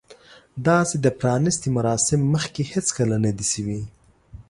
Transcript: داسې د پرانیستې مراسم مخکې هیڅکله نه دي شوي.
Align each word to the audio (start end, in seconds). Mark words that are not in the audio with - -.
داسې 0.67 0.95
د 1.05 1.07
پرانیستې 1.19 1.67
مراسم 1.77 2.19
مخکې 2.33 2.61
هیڅکله 2.73 3.15
نه 3.25 3.31
دي 3.37 3.45
شوي. 3.53 3.81